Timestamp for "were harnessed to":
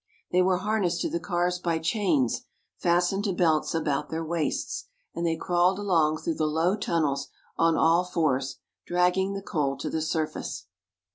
0.41-1.09